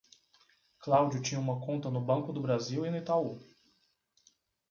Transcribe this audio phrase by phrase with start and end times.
[0.79, 3.39] Cláudio tinha uma conta no Banco do Brasil e no Itaú.